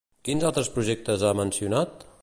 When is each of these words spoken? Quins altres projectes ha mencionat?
Quins 0.29 0.45
altres 0.49 0.71
projectes 0.79 1.27
ha 1.29 1.35
mencionat? 1.43 2.09